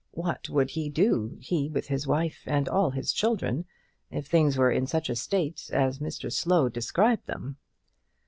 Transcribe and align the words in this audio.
What 0.13 0.49
would 0.49 0.71
he 0.71 0.89
do, 0.89 1.37
he 1.39 1.69
with 1.69 1.87
his 1.89 2.07
wife, 2.07 2.41
and 2.47 2.67
all 2.67 2.89
his 2.89 3.13
children, 3.13 3.65
if 4.09 4.25
things 4.25 4.57
were 4.57 4.71
in 4.71 4.87
such 4.87 5.11
a 5.11 5.15
state 5.15 5.69
as 5.71 5.99
Mr 5.99 6.33
Slow 6.33 6.69
described 6.69 7.27
them? 7.27 7.57